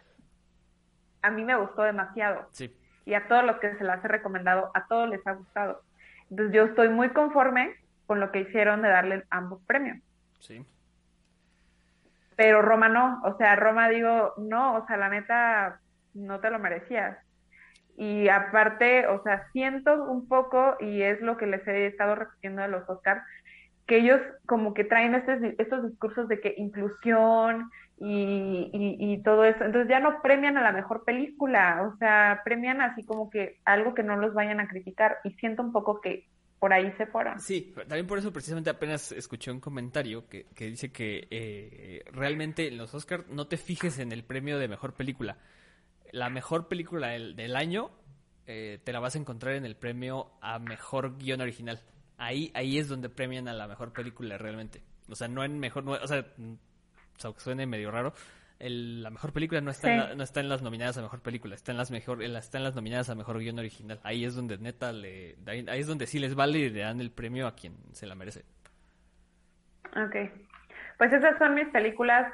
[1.22, 2.48] a mí me gustó demasiado.
[2.52, 2.74] Sí
[3.06, 5.80] y a todos los que se las he recomendado, a todos les ha gustado.
[6.28, 7.74] Entonces yo estoy muy conforme
[8.06, 9.98] con lo que hicieron de darle ambos premios.
[10.40, 10.66] Sí.
[12.34, 15.80] Pero Roma no, o sea, Roma digo, no, o sea, la neta,
[16.14, 17.16] no te lo merecías.
[17.96, 22.62] Y aparte, o sea, siento un poco, y es lo que les he estado repitiendo
[22.62, 23.22] a los Oscars,
[23.86, 29.64] que ellos como que traen estos, estos discursos de que inclusión y, y, todo eso.
[29.64, 33.94] Entonces ya no premian a la mejor película, o sea, premian así como que algo
[33.94, 35.18] que no los vayan a criticar.
[35.24, 36.26] Y siento un poco que
[36.58, 37.40] por ahí se fueron.
[37.40, 42.68] Sí, también por eso precisamente apenas escuché un comentario que, que dice que eh, realmente
[42.68, 45.38] en los Oscars no te fijes en el premio de mejor película.
[46.12, 47.90] La mejor película del, año
[48.46, 51.80] eh, te la vas a encontrar en el premio a mejor guion original.
[52.18, 54.82] Ahí, ahí es donde premian a la mejor película realmente.
[55.10, 56.26] O sea, no en mejor, o sea,
[57.24, 58.14] aunque suene medio raro,
[58.58, 61.72] la mejor película no está, en no está en las nominadas a mejor película, está
[61.72, 64.00] en las mejor, está en las nominadas a mejor guion original.
[64.02, 67.10] Ahí es donde neta le, ahí, es donde sí les vale y le dan el
[67.10, 68.44] premio a quien se la merece.
[69.90, 70.16] Ok,
[70.98, 72.32] pues esas son mis películas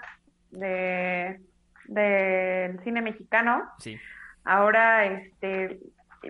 [0.50, 1.40] de
[1.86, 3.62] del cine mexicano.
[3.78, 3.98] Sí.
[4.44, 5.78] Ahora, este,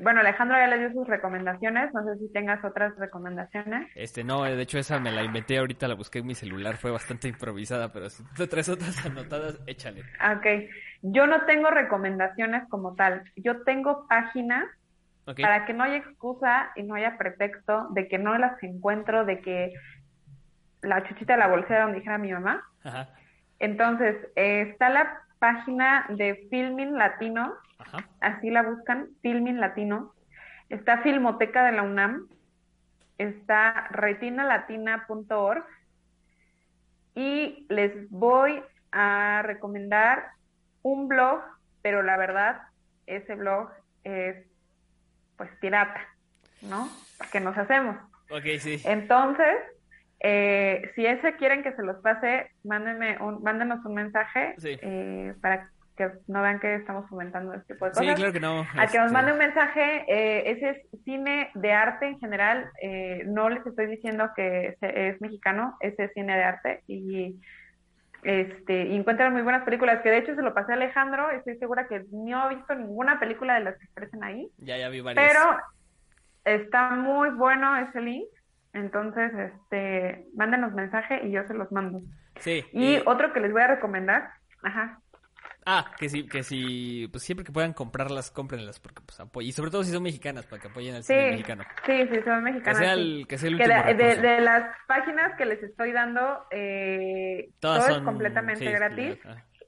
[0.01, 3.91] bueno, Alejandro ya le dio sus recomendaciones, no sé si tengas otras recomendaciones.
[3.95, 6.91] Este, no, de hecho esa me la inventé ahorita, la busqué en mi celular, fue
[6.91, 10.03] bastante improvisada, pero si tú traes otras anotadas, échale.
[10.37, 10.71] Ok,
[11.03, 14.65] yo no tengo recomendaciones como tal, yo tengo páginas
[15.25, 19.41] para que no haya excusa y no haya pretexto de que no las encuentro, de
[19.41, 19.73] que
[20.81, 22.65] la chuchita de la bolsera donde dijera mi mamá.
[22.83, 23.11] Ajá.
[23.59, 27.53] Entonces, eh, está la página de Filming Latino,
[28.21, 30.15] así la buscan, Filming Latino.
[30.69, 32.29] Está Filmoteca de la UNAM,
[33.19, 35.65] está retinalatina.org
[37.17, 40.29] y les voy a recomendar
[40.83, 41.43] un blog,
[41.83, 42.63] pero la verdad,
[43.07, 43.69] ese blog
[44.05, 44.47] es
[45.37, 46.07] pues pirata,
[46.61, 46.89] ¿no?
[47.33, 47.97] ¿Qué nos hacemos?
[48.31, 48.81] Ok, sí.
[48.85, 49.57] Entonces,
[50.25, 55.69] eh, si ese quieren que se los pase, mándenme un, mándenos un mensaje eh, para
[55.97, 58.07] que no vean que estamos comentando este tipo de cosas.
[58.07, 58.61] Sí, claro que no.
[58.61, 62.71] A que nos este mande un mensaje, eh, ese es cine de arte en general,
[62.81, 67.37] eh, no les estoy diciendo que es mexicano, ese es cine de arte y
[68.23, 71.57] este y encuentran muy buenas películas, que de hecho se lo pasé a Alejandro, estoy
[71.59, 74.49] segura que no ha visto ninguna película de las que aparecen ahí.
[74.59, 75.27] Ya, ya vi varias.
[75.27, 75.59] Pero
[76.45, 78.29] está muy bueno ese link,
[78.73, 82.01] entonces este mándenos mensaje y yo se los mando.
[82.37, 82.65] Sí.
[82.73, 84.31] Y, otro que les voy a recomendar,
[84.63, 84.99] ajá.
[85.65, 89.53] Ah, que sí, que si, pues siempre que puedan comprarlas, cómprenlas, porque pues apoyen, y
[89.53, 91.63] sobre todo si son mexicanas, para que apoyen al cine mexicano.
[91.87, 92.79] Sí, sí, son mexicanas.
[92.79, 97.51] Que sea el, que sea el último de, las páginas que les estoy dando, eh,
[97.61, 99.19] todo es completamente gratis.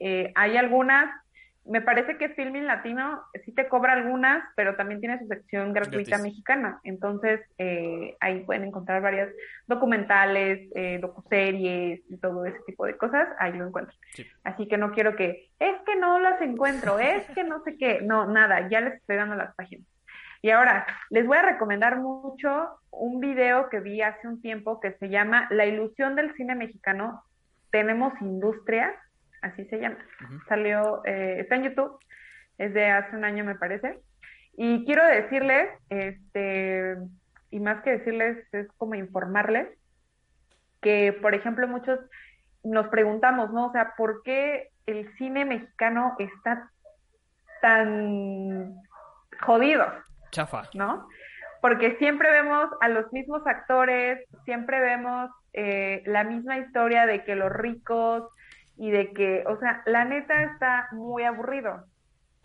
[0.00, 1.23] Eh, hay algunas
[1.66, 6.18] me parece que Filming Latino sí te cobra algunas, pero también tiene su sección gratuita
[6.18, 6.80] mexicana.
[6.84, 9.30] Entonces, eh, ahí pueden encontrar varias
[9.66, 13.28] documentales, eh, docuseries y todo ese tipo de cosas.
[13.38, 13.96] Ahí lo encuentro.
[14.44, 18.00] Así que no quiero que, es que no las encuentro, es que no sé qué.
[18.02, 19.86] No, nada, ya les estoy dando las páginas.
[20.42, 24.92] Y ahora, les voy a recomendar mucho un video que vi hace un tiempo que
[24.98, 27.24] se llama La ilusión del cine mexicano.
[27.70, 28.94] Tenemos industria
[29.44, 29.98] así se llama.
[30.48, 31.98] Salió, eh, está en YouTube,
[32.58, 34.00] es de hace un año me parece.
[34.56, 36.96] Y quiero decirles, este,
[37.50, 39.68] y más que decirles, es como informarles,
[40.80, 41.98] que por ejemplo muchos
[42.62, 43.66] nos preguntamos, ¿no?
[43.66, 46.70] O sea, ¿por qué el cine mexicano está
[47.60, 48.74] tan
[49.40, 49.86] jodido?
[50.30, 50.68] Chafa.
[50.74, 51.08] ¿No?
[51.60, 57.36] Porque siempre vemos a los mismos actores, siempre vemos eh, la misma historia de que
[57.36, 58.24] los ricos
[58.76, 61.84] y de que, o sea, la neta está muy aburrido.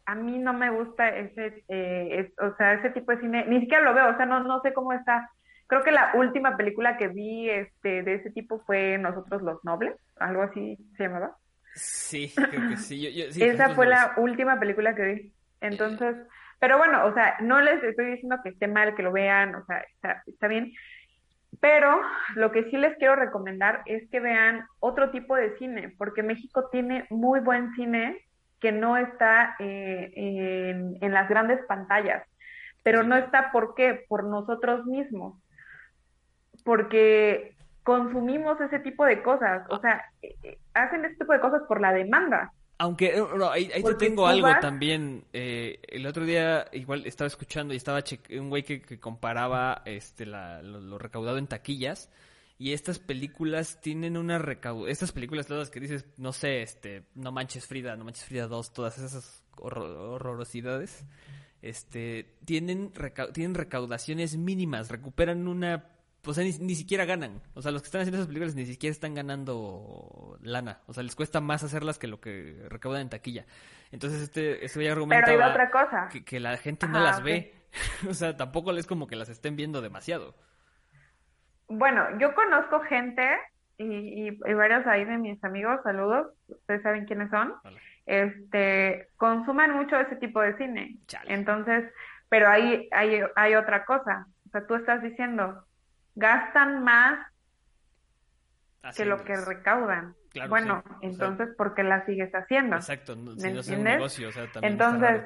[0.05, 3.83] A mí no me gusta ese, eh, o sea, ese tipo de cine, ni siquiera
[3.83, 5.29] lo veo, o sea, no, no sé cómo está.
[5.67, 9.95] Creo que la última película que vi este, de ese tipo fue Nosotros los Nobles,
[10.19, 11.35] algo así se llamaba.
[11.75, 13.07] Sí, creo que sí.
[13.39, 15.33] Esa fue la última película que vi.
[15.61, 16.15] Entonces,
[16.59, 19.65] pero bueno, o sea, no les estoy diciendo que esté mal, que lo vean, o
[19.65, 20.73] sea, está, está bien,
[21.59, 22.01] pero
[22.35, 26.69] lo que sí les quiero recomendar es que vean otro tipo de cine, porque México
[26.71, 28.25] tiene muy buen cine
[28.59, 32.23] que no está eh, en, las grandes pantallas.
[32.83, 34.05] Pero no está, ¿por qué?
[34.07, 35.41] Por nosotros mismos.
[36.63, 39.65] Porque consumimos ese tipo de cosas.
[39.69, 42.51] O sea, eh, eh, hacen ese tipo de cosas por la demanda.
[42.81, 45.25] Aunque, eh, ahí, te tengo algo también.
[45.33, 50.97] Eh, el otro día igual estaba escuchando y estaba un güey que, comparaba este lo,
[50.97, 52.09] recaudado en taquillas.
[52.57, 54.91] Y estas películas tienen una recaudación.
[54.91, 58.71] Estas películas todas que dices, no sé, este, No Manches Frida, No Manches Frida 2,
[58.71, 61.03] todas esas horrorosidades.
[61.61, 62.93] Este, tienen,
[63.33, 67.41] tienen recaudaciones mínimas, recuperan una o sea, ni, siquiera ganan.
[67.53, 70.79] O sea, los que están haciendo esas películas ni siquiera están ganando lana.
[70.87, 73.45] O sea, les cuesta más hacerlas que lo que recaudan en taquilla.
[73.91, 76.09] Entonces, este, este argumentaba Pero hay otra cosa.
[76.25, 77.53] Que, la gente no las ve.
[78.09, 80.35] o sea, tampoco es como que las estén viendo demasiado.
[81.67, 83.23] Bueno, yo conozco gente
[83.77, 87.53] y, varios ahí de mis amigos, saludos, ustedes saben quiénes son,
[88.05, 90.97] este, consuman mucho ese tipo de cine.
[91.27, 91.85] Entonces,
[92.27, 94.25] pero ahí hay, hay otra cosa.
[94.47, 95.63] O sea, tú estás diciendo,
[96.19, 97.25] gastan más
[98.95, 100.15] que lo que recaudan.
[100.47, 102.75] bueno, entonces, ¿por qué la sigues haciendo?
[102.75, 105.23] Exacto, si no es un negocio, o sea, también Entonces,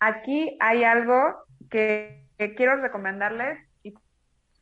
[0.00, 3.94] aquí hay algo que, quiero recomendarles y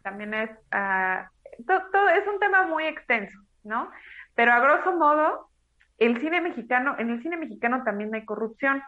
[0.03, 3.91] también es, uh, todo, es un tema muy extenso, ¿no?
[4.35, 5.51] Pero a grosso modo,
[5.99, 8.83] el cine mexicano, en el cine mexicano también hay corrupción.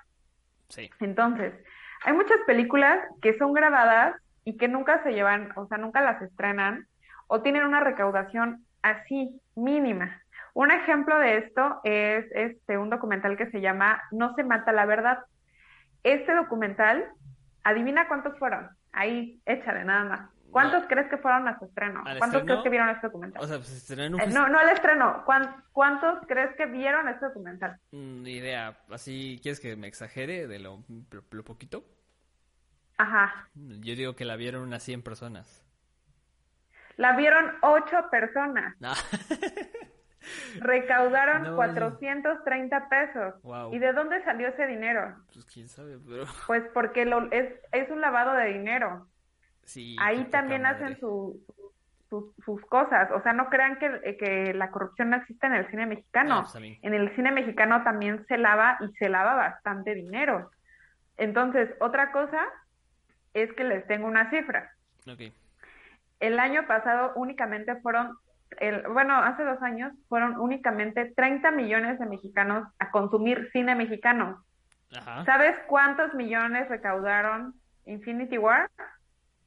[0.69, 0.91] Sí.
[1.01, 1.55] Entonces,
[2.05, 4.15] hay muchas películas que son grabadas
[4.45, 6.87] y que nunca se llevan, o sea, nunca las estrenan
[7.27, 10.21] o tienen una recaudación así mínima.
[10.53, 14.87] Un ejemplo de esto es este un documental que se llama No se mata la
[14.87, 15.19] verdad.
[16.05, 17.05] Este documental,
[17.65, 18.69] adivina cuántos fueron.
[18.93, 20.31] Ahí, échale nada más.
[20.55, 22.05] ¿Cuántos crees que fueron a su estreno?
[22.19, 23.43] ¿Cuántos crees que vieron este documental?
[23.43, 23.91] O sea, pues.
[23.91, 25.25] Eh, no, no al estreno.
[25.73, 27.81] ¿Cuántos crees que vieron este documental?
[27.91, 28.77] Ni idea.
[28.89, 30.85] Así, ¿quieres que me exagere de lo,
[31.33, 31.85] lo poquito?
[32.97, 33.49] Ajá.
[33.55, 35.65] Yo digo que la vieron unas 100 personas.
[36.97, 38.77] La vieron 8 personas.
[40.61, 43.35] Recaudaron 430 pesos.
[43.73, 45.17] ¿Y de dónde salió ese dinero?
[45.33, 46.25] Pues quién sabe, pero...
[46.47, 49.09] Pues porque lo, es, es un lavado de dinero.
[49.65, 51.41] Sí, Ahí también hacen su,
[52.45, 53.11] sus cosas.
[53.13, 56.43] O sea, no crean que, que, la corrupción no existe en el cine mexicano.
[56.51, 60.51] Pues, en el cine mexicano también se lava y se lava bastante dinero.
[61.17, 62.41] Entonces, otra cosa
[63.35, 64.73] es que les tengo una cifra.
[66.21, 68.17] El año pasado únicamente fueron,
[68.59, 74.43] el, bueno, hace dos años fueron únicamente 30 millones de mexicanos a consumir cine mexicano.
[75.27, 78.71] ¿Sabes cuántos millones recaudaron Infinity War?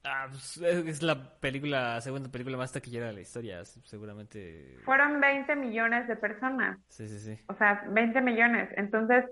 [0.03, 4.77] Ah, pues, es la película, segunda película más taquillera de la historia, seguramente.
[4.85, 6.77] Fueron 20 millones de personas.
[6.89, 7.43] Sí, sí, sí.
[7.47, 8.69] O sea, 20 millones.
[8.77, 9.25] Entonces,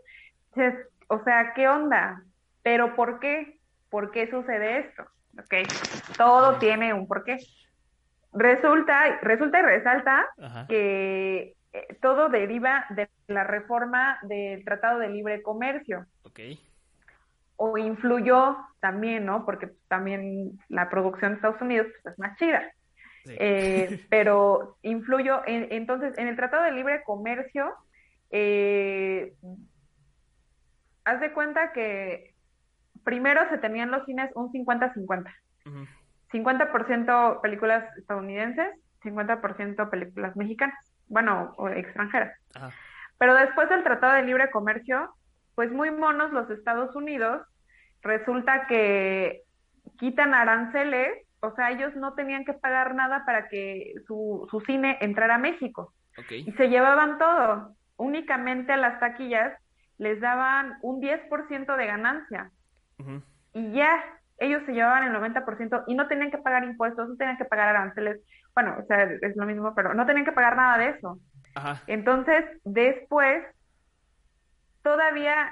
[1.07, 2.23] o sea, ¿qué onda?
[2.63, 3.59] ¿Pero por qué?
[3.89, 5.03] ¿Por qué sucede esto?
[5.39, 5.53] ¿Ok?
[6.17, 7.37] Todo tiene un porqué.
[8.33, 10.25] Resulta, resulta y resalta
[10.67, 16.05] que eh, todo deriva de la reforma del Tratado de Libre Comercio.
[16.23, 16.39] Ok.
[17.57, 19.45] O influyó también, ¿no?
[19.45, 22.63] Porque también la producción de Estados Unidos pues, es más chida.
[23.25, 27.73] Eh, pero influyó, entonces, en el Tratado de Libre Comercio,
[28.31, 29.33] eh,
[31.05, 32.34] haz de cuenta que
[33.05, 35.33] primero se tenían los cines un 50-50.
[36.33, 38.67] 50% películas estadounidenses,
[39.03, 40.75] 50% películas mexicanas,
[41.07, 42.37] bueno, o extranjeras.
[43.17, 45.15] Pero después del Tratado de Libre Comercio,
[45.53, 47.47] pues muy monos los Estados Unidos,
[48.01, 49.43] resulta que
[49.97, 54.97] quitan aranceles, o sea, ellos no tenían que pagar nada para que su, su cine
[54.99, 55.93] entrara a México.
[56.29, 57.75] Y se llevaban todo.
[57.97, 59.53] Únicamente a las taquillas
[59.97, 62.51] les daban un 10% de ganancia.
[63.53, 64.03] Y ya,
[64.37, 67.69] ellos se llevaban el 90% y no tenían que pagar impuestos, no tenían que pagar
[67.69, 68.21] aranceles.
[68.53, 71.19] Bueno, o sea, es lo mismo, pero no tenían que pagar nada de eso.
[71.87, 73.43] Entonces, después,
[74.81, 75.51] todavía,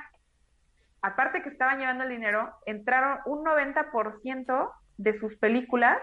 [1.01, 5.97] aparte que estaban llevando el dinero, entraron un 90% de sus películas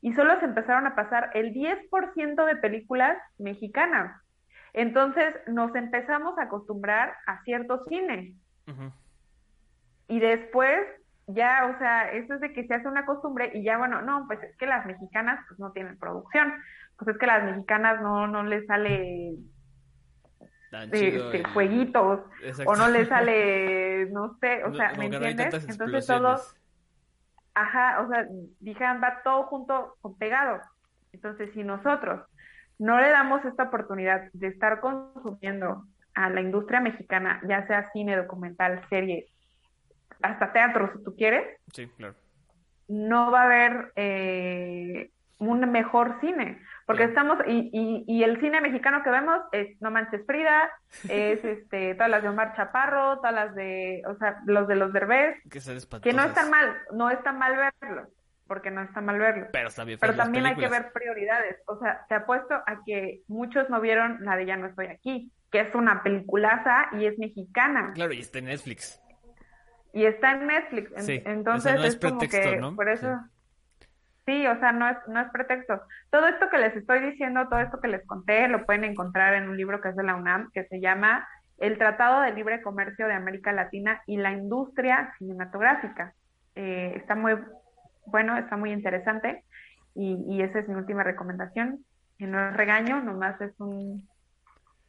[0.00, 4.20] y solo se empezaron a pasar el 10% de películas mexicanas.
[4.72, 8.34] Entonces nos empezamos a acostumbrar a cierto cine.
[10.08, 10.80] Y después
[11.26, 14.26] ya, o sea, eso es de que se hace una costumbre y ya, bueno, no,
[14.26, 16.52] pues es que las mexicanas pues no tienen producción.
[16.96, 19.34] Pues es que las mexicanas no, no les sale
[20.72, 22.20] este, jueguitos
[22.66, 25.68] o no les sale, no sé, o sea, ¿me entiendes?
[25.68, 26.56] Entonces todos
[27.56, 28.26] ajá, o sea,
[28.60, 30.60] dijeron, va todo junto, pegado.
[31.12, 32.20] Entonces, si nosotros
[32.78, 35.84] no le damos esta oportunidad de estar consumiendo
[36.14, 39.26] a la industria mexicana, ya sea cine, documental, serie,
[40.22, 42.14] hasta teatro, si tú quieres, sí, claro.
[42.88, 46.60] no va a haber eh, un mejor cine.
[46.86, 50.70] Porque estamos, y, y, y, el cine mexicano que vemos es No Manches Frida,
[51.08, 54.92] es este, todas las de Omar Chaparro, todas las de, o sea, los de los
[54.92, 55.60] Derbez, que,
[56.00, 58.08] que no están mal, no está mal verlo,
[58.46, 59.48] porque no está mal verlo.
[59.52, 61.56] Pero, está bien Pero también hay que ver prioridades.
[61.66, 65.32] O sea, te apuesto a que muchos no vieron la de Ya no estoy aquí,
[65.50, 67.92] que es una peliculaza y es mexicana.
[67.94, 69.02] Claro, y está en Netflix.
[69.96, 70.92] Y está en Netflix.
[71.06, 72.76] Sí, Entonces no es, como que, ¿no?
[72.76, 73.18] por eso...
[74.26, 75.80] Sí, o sea, no es, no es pretexto.
[76.10, 79.48] Todo esto que les estoy diciendo, todo esto que les conté, lo pueden encontrar en
[79.48, 81.26] un libro que es de la UNAM, que se llama
[81.56, 86.12] El Tratado de Libre Comercio de América Latina y la Industria Cinematográfica.
[86.56, 87.32] Eh, está muy
[88.04, 89.44] bueno, está muy interesante
[89.94, 91.86] y, y esa es mi última recomendación.
[92.18, 94.06] Que no es regaño, nomás es un,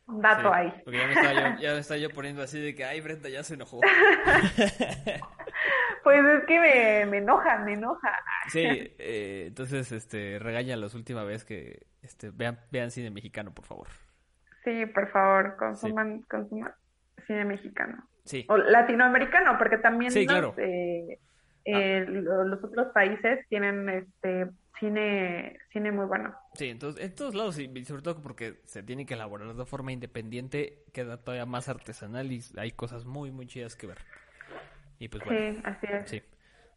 [0.08, 0.74] dato ahí.
[0.84, 3.30] Porque ya me, estaba yo, ya me estaba yo poniendo así de que, ay, Brenda
[3.30, 3.80] ya se enojó.
[6.04, 8.18] Pues es que me, me enoja, me enoja.
[8.48, 13.66] Sí, eh, entonces, este, regaña la última vez que, este, vean, vean cine mexicano, por
[13.66, 13.88] favor.
[14.64, 16.72] Sí, por favor, consuman, consuman
[17.26, 18.08] cine mexicano.
[18.24, 18.46] Sí.
[18.48, 20.56] O latinoamericano, porque también sí, los, claro.
[20.58, 21.20] eh,
[21.66, 22.12] eh, ah.
[22.46, 24.48] los otros países tienen este
[24.80, 26.34] cine cine muy bueno.
[26.54, 29.92] Sí, entonces en todos lados y sobre todo porque se tiene que elaborar de forma
[29.92, 34.00] independiente, queda todavía más artesanal y hay cosas muy muy chidas que ver.
[35.00, 35.54] Y pues bueno.
[35.54, 36.10] Sí, así es.
[36.10, 36.22] Sí.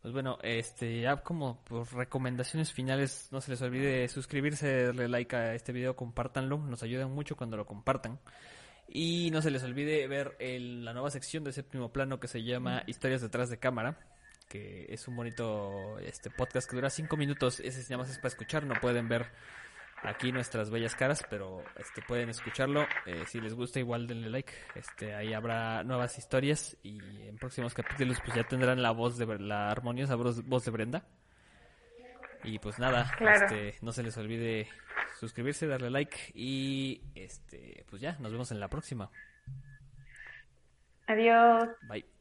[0.03, 5.36] Pues bueno, este, ya como por recomendaciones finales, no se les olvide suscribirse, darle like
[5.36, 8.18] a este video, compártanlo, nos ayudan mucho cuando lo compartan.
[8.88, 12.42] Y no se les olvide ver el, la nueva sección de séptimo plano que se
[12.42, 13.98] llama Historias detrás de cámara,
[14.51, 18.28] que es un bonito este podcast que dura cinco minutos, ese se llama es para
[18.28, 19.26] escuchar, no pueden ver
[20.03, 22.84] aquí nuestras bellas caras, pero este pueden escucharlo.
[23.07, 24.53] Eh, si les gusta, igual denle like.
[24.74, 26.98] Este ahí habrá nuevas historias y
[27.28, 31.05] en próximos capítulos pues ya tendrán la voz de la armoniosa voz de Brenda.
[32.42, 34.66] Y pues nada, este, no se les olvide
[35.18, 39.11] suscribirse, darle like y este pues ya, nos vemos en la próxima.
[41.07, 41.68] Adiós.
[41.88, 42.19] Bye.